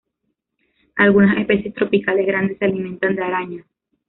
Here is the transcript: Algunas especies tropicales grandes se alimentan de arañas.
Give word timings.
Algunas 0.95 1.37
especies 1.37 1.75
tropicales 1.75 2.25
grandes 2.25 2.57
se 2.57 2.65
alimentan 2.65 3.15
de 3.15 3.23
arañas. 3.23 3.65